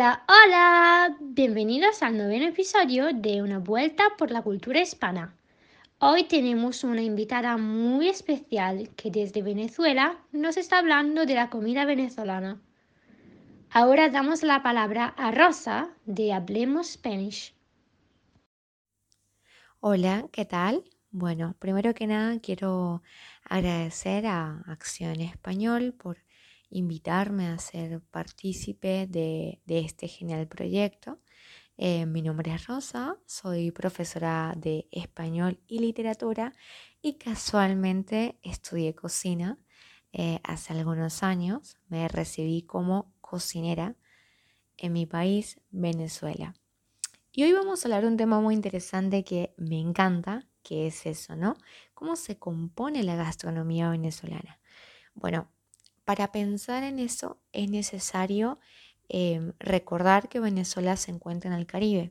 [0.00, 5.36] Hola, hola, bienvenidos al noveno episodio de Una vuelta por la cultura hispana.
[5.98, 11.84] Hoy tenemos una invitada muy especial que desde Venezuela nos está hablando de la comida
[11.84, 12.62] venezolana.
[13.70, 17.54] Ahora damos la palabra a Rosa de Hablemos Spanish.
[19.80, 20.82] Hola, ¿qué tal?
[21.10, 23.02] Bueno, primero que nada quiero
[23.44, 26.16] agradecer a Acción Español por
[26.70, 31.18] invitarme a ser partícipe de, este genial proyecto.
[31.76, 36.52] Eh, mi nombre es Rosa, soy profesora de español y literatura
[37.00, 39.58] y casualmente estudié cocina
[40.12, 41.76] eh, hace algunos años.
[41.88, 43.96] Me recibí como cocinera
[44.76, 46.54] en mi país, Venezuela.
[47.32, 51.06] Y hoy vamos a hablar de un tema muy interesante que me encanta, que es
[51.06, 51.56] eso, ¿no?
[51.94, 54.58] ¿Cómo se compone la gastronomía venezolana?
[55.14, 55.48] Bueno,
[56.04, 58.58] para pensar en eso es necesario
[59.08, 62.10] em, recordar que Venezuela se encuentra en el Caribe.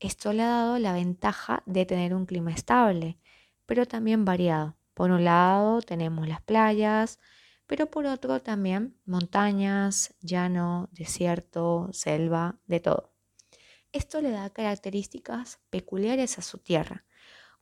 [0.00, 3.18] Esto le ha dado la ventaja de tener un clima estable,
[3.66, 4.76] pero también variado.
[4.94, 7.18] Por un lado tenemos las playas,
[7.66, 13.12] pero por otro también montañas, llano, desierto, selva, de todo.
[13.92, 17.04] Esto le da características peculiares a su tierra,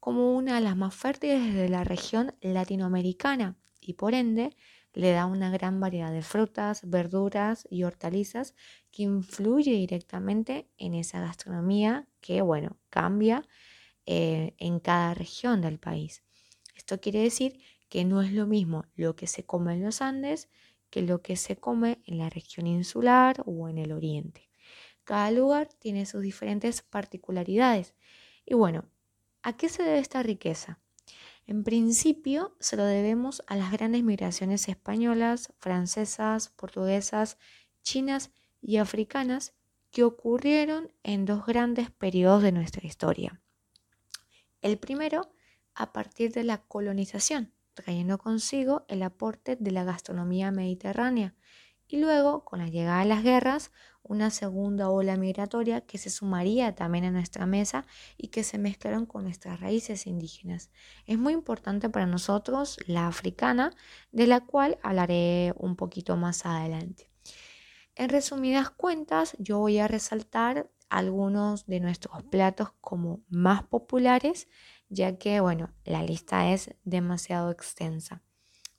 [0.00, 4.56] como una de las más fértiles de la región latinoamericana y por ende
[4.96, 8.54] le da una gran variedad de frutas, verduras y hortalizas
[8.90, 13.46] que influye directamente en esa gastronomía que, bueno, cambia
[14.06, 16.24] eh, en cada región del país.
[16.74, 20.48] Esto quiere decir que no es lo mismo lo que se come en los Andes
[20.88, 24.48] que lo que se come en la región insular o en el oriente.
[25.04, 27.94] Cada lugar tiene sus diferentes particularidades.
[28.46, 28.88] Y bueno,
[29.42, 30.80] ¿a qué se debe esta riqueza?
[31.46, 37.38] En principio se lo debemos a las grandes migraciones españolas, francesas, portuguesas,
[37.82, 38.30] chinas
[38.60, 39.54] y africanas
[39.92, 43.40] que ocurrieron en dos grandes periodos de nuestra historia.
[44.60, 45.30] El primero
[45.74, 51.34] a partir de la colonización, trayendo consigo el aporte de la gastronomía mediterránea,
[51.88, 53.70] y luego, con la llegada de las guerras,
[54.02, 57.86] una segunda ola migratoria que se sumaría también a nuestra mesa
[58.16, 60.70] y que se mezclaron con nuestras raíces indígenas.
[61.06, 63.72] Es muy importante para nosotros la africana,
[64.12, 67.10] de la cual hablaré un poquito más adelante.
[67.96, 74.48] En resumidas cuentas, yo voy a resaltar algunos de nuestros platos como más populares,
[74.88, 78.22] ya que, bueno, la lista es demasiado extensa.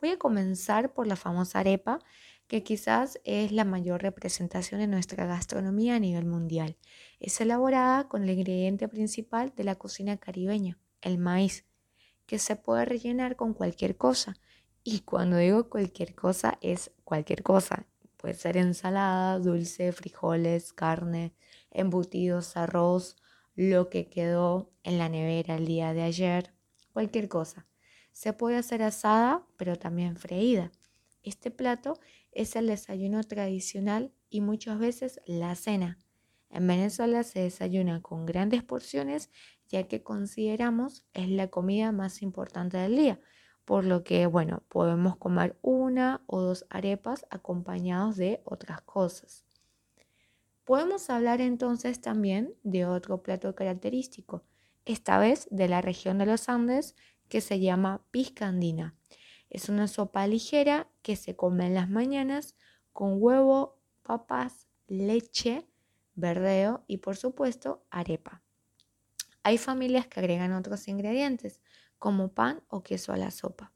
[0.00, 1.98] Voy a comenzar por la famosa arepa,
[2.48, 6.76] que quizás es la mayor representación de nuestra gastronomía a nivel mundial.
[7.20, 11.66] Es elaborada con el ingrediente principal de la cocina caribeña, el maíz,
[12.26, 14.36] que se puede rellenar con cualquier cosa.
[14.82, 17.86] Y cuando digo cualquier cosa, es cualquier cosa.
[18.16, 21.34] Puede ser ensalada, dulce, frijoles, carne,
[21.70, 23.16] embutidos, arroz,
[23.54, 26.54] lo que quedó en la nevera el día de ayer,
[26.94, 27.66] cualquier cosa.
[28.12, 30.72] Se puede hacer asada, pero también freída.
[31.22, 32.00] Este plato
[32.32, 35.98] es el desayuno tradicional y muchas veces la cena.
[36.50, 39.30] En Venezuela se desayuna con grandes porciones
[39.68, 43.20] ya que consideramos es la comida más importante del día,
[43.64, 49.44] por lo que bueno, podemos comer una o dos arepas acompañados de otras cosas.
[50.64, 54.42] Podemos hablar entonces también de otro plato característico,
[54.84, 56.94] esta vez de la región de los Andes
[57.28, 58.97] que se llama piscandina.
[59.50, 62.54] Es una sopa ligera que se come en las mañanas
[62.92, 65.66] con huevo, papas, leche,
[66.14, 68.42] verdeo y por supuesto arepa.
[69.42, 71.60] Hay familias que agregan otros ingredientes
[71.98, 73.72] como pan o queso a la sopa.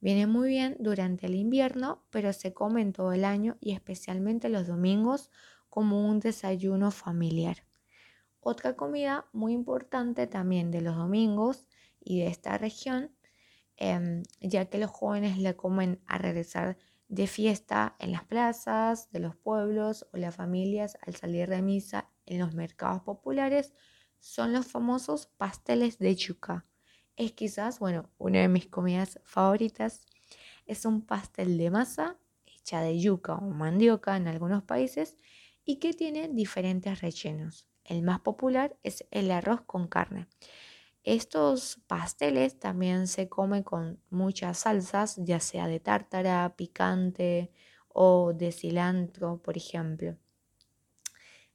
[0.00, 4.48] Viene muy bien durante el invierno, pero se come en todo el año y especialmente
[4.48, 5.30] los domingos
[5.68, 7.64] como un desayuno familiar.
[8.40, 11.66] Otra comida muy importante también de los domingos
[12.00, 13.10] y de esta región
[13.80, 16.76] Em, ya que los jóvenes le comen a regresar
[17.06, 22.10] de fiesta en las plazas de los pueblos o las familias al salir de misa
[22.26, 23.72] en los mercados populares,
[24.18, 26.66] son los famosos pasteles de yuca.
[27.16, 30.00] Es quizás, bueno, una de mis comidas favoritas.
[30.66, 35.16] Es un pastel de masa hecha de yuca o mandioca en algunos países
[35.64, 37.68] y que tiene diferentes rellenos.
[37.84, 40.26] El más popular es el arroz con carne.
[41.04, 47.50] Estos pasteles también se comen con muchas salsas, ya sea de tártara, picante
[47.88, 50.16] o de cilantro, por ejemplo.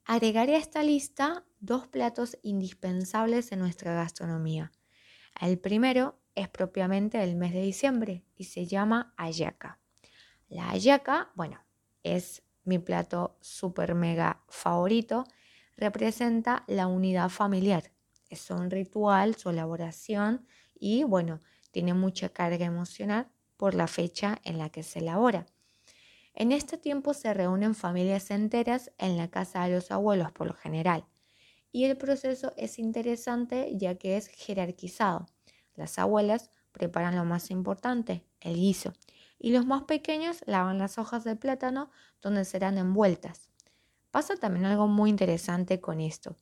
[0.05, 4.71] Agregaré a esta lista dos platos indispensables en nuestra gastronomía.
[5.39, 9.79] El primero es propiamente del mes de diciembre y se llama ayaca.
[10.49, 11.63] La ayaca, bueno,
[12.03, 15.23] es mi plato super mega favorito,
[15.77, 17.91] representa la unidad familiar.
[18.33, 21.39] Es un ritual, su elaboración y bueno,
[21.69, 25.45] tiene mucha carga emocional por la fecha en la que se elabora.
[26.33, 30.55] En este tiempo se reúnen familias enteras en la casa de los abuelos por lo
[30.55, 31.05] general
[31.71, 35.27] y el proceso es interesante ya que es jerarquizado.
[35.75, 38.93] Las abuelas preparan lo más importante, el guiso,
[39.37, 43.51] y los más pequeños lavan las hojas de plátano donde serán envueltas.
[44.09, 46.35] Pasa también algo muy interesante con esto.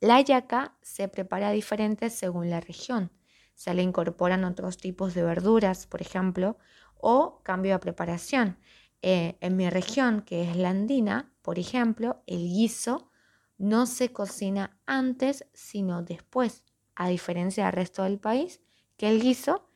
[0.00, 3.10] La yaca se prepara diferente según la región.
[3.54, 6.56] Se le incorporan otros tipos de verduras, por ejemplo,
[6.96, 8.58] o cambio de preparación.
[9.02, 13.10] Eh, en mi región, que es la andina, por ejemplo, el guiso
[13.56, 18.60] no se cocina antes, sino después, a diferencia del resto del país,
[18.96, 19.68] que el guiso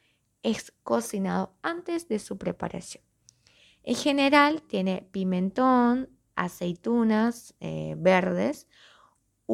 [0.43, 3.03] es cocinado antes de su preparación.
[3.83, 8.69] En general tiene pimentón, aceitunas eh, verdes,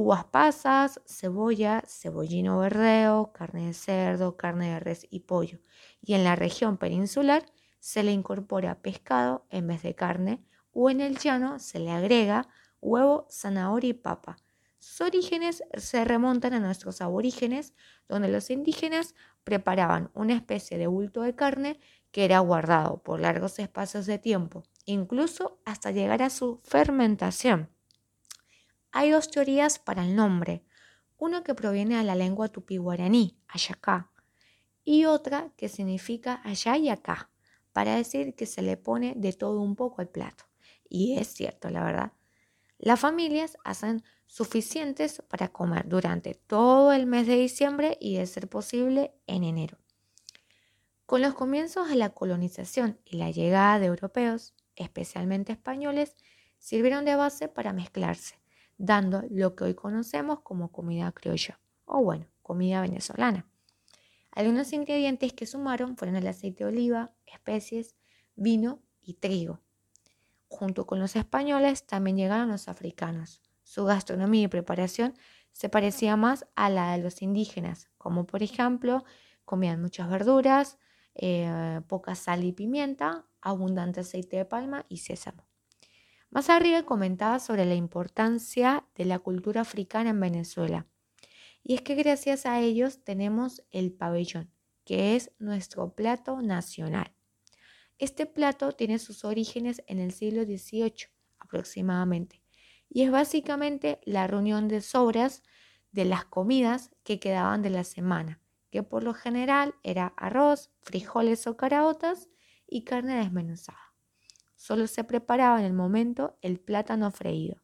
[0.00, 5.58] uvas pasas, cebolla, cebollino verdeo, carne de cerdo, carne de res y pollo.
[6.00, 7.44] Y en la región peninsular
[7.80, 12.48] se le incorpora pescado en vez de carne o en el llano se le agrega
[12.80, 14.36] huevo, zanahoria y papa.
[14.78, 17.74] Sus orígenes se remontan a nuestros aborígenes,
[18.08, 19.14] donde los indígenas
[19.44, 21.80] preparaban una especie de bulto de carne
[22.12, 27.68] que era guardado por largos espacios de tiempo incluso hasta llegar a su fermentación.
[28.98, 30.64] Hay dos teorías para el nombre,
[31.18, 34.10] una que proviene de la lengua tupí-guaraní, ayacá,
[34.82, 37.30] y otra que significa allá y acá,
[37.72, 40.46] para decir que se le pone de todo un poco al plato.
[40.88, 42.12] Y es cierto, la verdad.
[42.76, 48.48] Las familias hacen suficientes para comer durante todo el mes de diciembre y, de ser
[48.48, 49.78] posible, en enero.
[51.06, 56.16] Con los comienzos de la colonización y la llegada de europeos, especialmente españoles,
[56.58, 58.40] sirvieron de base para mezclarse,
[58.78, 63.46] dando lo que hoy conocemos como comida criolla o bueno, comida venezolana.
[64.30, 67.96] Algunos ingredientes que sumaron fueron el aceite de oliva, especies,
[68.36, 69.60] vino y trigo.
[70.48, 73.42] Junto con los españoles también llegaron los africanos.
[73.64, 75.14] Su gastronomía y preparación
[75.52, 79.04] se parecía más a la de los indígenas, como por ejemplo
[79.44, 80.78] comían muchas verduras,
[81.14, 85.47] eh, poca sal y pimienta, abundante aceite de palma y sésamo.
[86.30, 90.86] Más arriba comentaba sobre la importancia de la cultura africana en Venezuela.
[91.62, 94.50] Y es que gracias a ellos tenemos el pabellón,
[94.84, 97.14] que es nuestro plato nacional.
[97.98, 101.08] Este plato tiene sus orígenes en el siglo XVIII
[101.38, 102.42] aproximadamente
[102.88, 105.42] y es básicamente la reunión de sobras
[105.92, 108.40] de las comidas que quedaban de la semana,
[108.70, 112.28] que por lo general era arroz, frijoles o caraotas
[112.66, 113.87] y carne desmenuzada.
[114.58, 117.62] Solo se preparaba en el momento el plátano freído.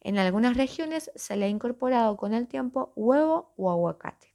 [0.00, 4.34] En algunas regiones se le ha incorporado con el tiempo huevo o aguacate.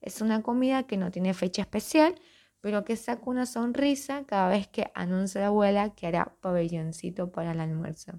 [0.00, 2.20] Es una comida que no tiene fecha especial,
[2.60, 7.52] pero que saca una sonrisa cada vez que anuncia la abuela que hará pabelloncito para
[7.52, 8.18] el almuerzo.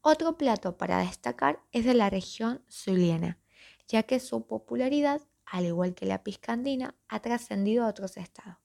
[0.00, 3.40] Otro plato para destacar es de la región zuliana,
[3.88, 8.58] ya que su popularidad, al igual que la piscandina, ha trascendido a otros estados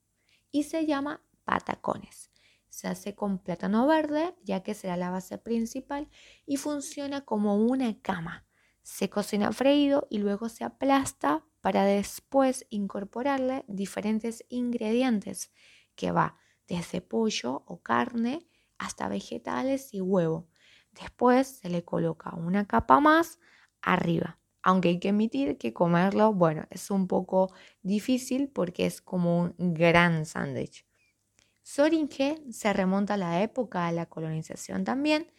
[0.51, 2.32] y se llama patacones.
[2.73, 6.09] Se hace con plátano verde, ya que será la base principal,
[6.47, 8.47] y funciona como una cama.
[8.81, 15.51] Se cocina freído y luego se aplasta para después incorporarle diferentes ingredientes
[15.93, 18.47] que va desde pollo o carne
[18.79, 20.47] hasta vegetales y huevo.
[20.93, 23.37] Después se le coloca una capa más
[23.83, 29.53] arriba aunque hay que admitir que comerlo, bueno, es un poco difícil porque es como
[29.57, 30.85] un gran sándwich.
[31.63, 35.31] Soringe se remonta a la época de la colonización también,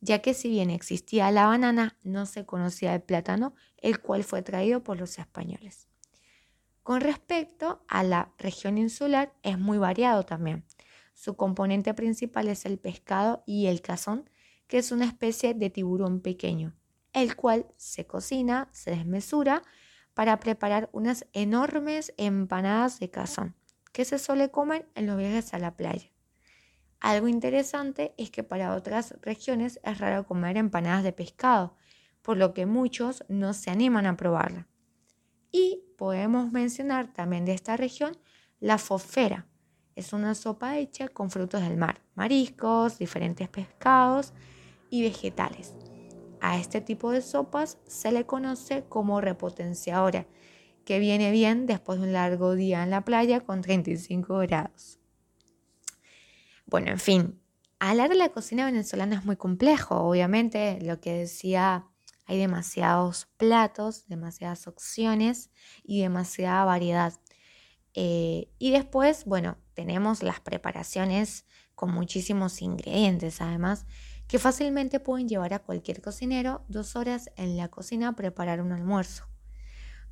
[0.00, 4.42] ya que si bien existía la banana, no se conocía el plátano, el cual fue
[4.42, 5.88] traído por los españoles.
[6.82, 10.64] Con respecto a la región insular, es muy variado también.
[11.14, 14.30] Su componente principal es el pescado y el cazón,
[14.68, 16.74] que es una especie de tiburón pequeño
[17.12, 19.62] el cual se cocina, se desmesura
[20.14, 23.54] para preparar unas enormes empanadas de cazón
[23.92, 26.10] que se suele comer en los viajes a la playa.
[27.00, 31.76] Algo interesante es que para otras regiones es raro comer empanadas de pescado,
[32.22, 34.68] por lo que muchos no se animan a probarla.
[35.50, 38.16] Y podemos mencionar también de esta región
[38.60, 39.46] la fofera.
[39.96, 44.32] Es una sopa hecha con frutos del mar, mariscos, diferentes pescados
[44.90, 45.74] y vegetales.
[46.40, 50.26] A este tipo de sopas se le conoce como repotenciadora,
[50.84, 54.98] que viene bien después de un largo día en la playa con 35 grados.
[56.66, 57.40] Bueno, en fin,
[57.78, 61.86] hablar de la cocina venezolana es muy complejo, obviamente, lo que decía,
[62.26, 65.50] hay demasiados platos, demasiadas opciones
[65.82, 67.12] y demasiada variedad.
[67.94, 71.44] Eh, y después, bueno, tenemos las preparaciones
[71.74, 73.86] con muchísimos ingredientes, además,
[74.28, 78.70] que fácilmente pueden llevar a cualquier cocinero dos horas en la cocina a preparar un
[78.70, 79.29] almuerzo.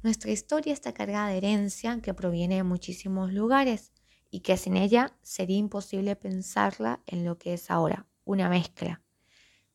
[0.00, 3.92] Nuestra historia está cargada de herencia que proviene de muchísimos lugares
[4.30, 9.02] y que sin ella sería imposible pensarla en lo que es ahora, una mezcla,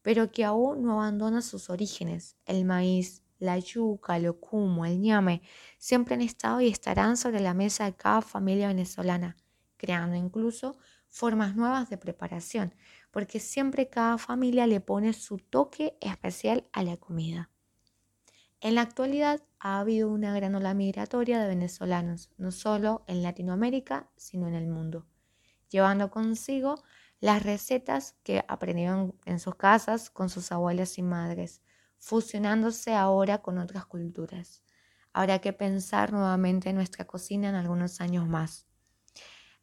[0.01, 2.37] pero que aún no abandona sus orígenes.
[2.45, 5.41] El maíz, la yuca, el ocumo, el ñame,
[5.77, 9.35] siempre han estado y estarán sobre la mesa de cada familia venezolana,
[9.75, 10.77] creando incluso
[11.09, 12.73] formas nuevas de preparación,
[13.11, 17.52] porque siempre cada familia le pone su toque especial a la comida.
[18.63, 24.09] En la actualidad ha habido una gran ola migratoria de venezolanos, no solo en Latinoamérica,
[24.15, 25.05] sino en el mundo,
[25.67, 26.81] llevando consigo
[27.19, 31.61] las recetas que aprendieron en sus casas con sus abuelas y madres,
[31.99, 34.63] fusionándose ahora con otras culturas.
[35.11, 38.65] Habrá que pensar nuevamente en nuestra cocina en algunos años más.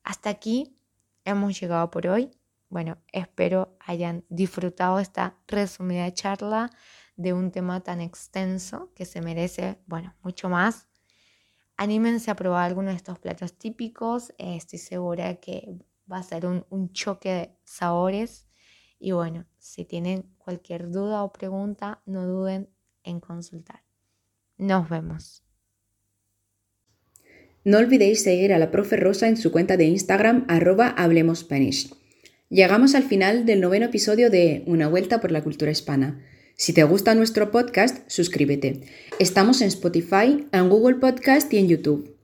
[0.04, 0.76] Hasta aquí
[1.24, 2.32] hemos llegado por hoy.
[2.68, 6.70] Bueno, espero hayan disfrutado esta resumida charla
[7.20, 10.88] de un tema tan extenso que se merece, bueno, mucho más.
[11.76, 14.30] Anímense a probar alguno de estos platos típicos.
[14.38, 15.78] Eh, estoy segura que
[16.10, 18.46] va a ser un, choque de sabores.
[18.98, 22.70] Y bueno, si tienen cualquier duda o pregunta, no duden
[23.04, 23.82] en consultar.
[24.56, 25.42] Nos vemos.
[27.64, 31.92] No olvidéis seguir a la profe Rosa en su cuenta de Instagram arroba Hablemos Spanish.
[32.48, 36.24] Llegamos al final del noveno episodio de Una vuelta por la cultura hispana.
[36.60, 38.82] Si te gusta nuestro podcast, suscríbete.
[39.18, 42.14] Estamos en Spotify, en Google Podcast y en YouTube.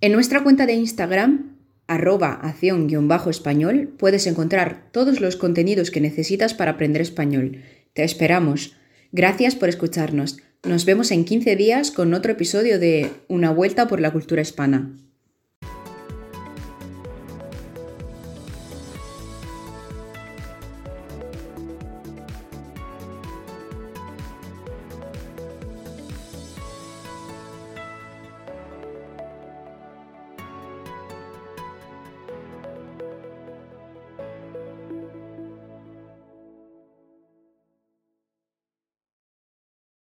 [0.00, 6.70] En nuestra cuenta de Instagram, arroba acción-español, puedes encontrar todos los contenidos que necesitas para
[6.70, 7.64] aprender español.
[7.92, 8.78] Te esperamos.
[9.12, 10.38] Gracias por escucharnos.
[10.64, 14.96] Nos vemos en 15 días con otro episodio de Una vuelta por la cultura hispana.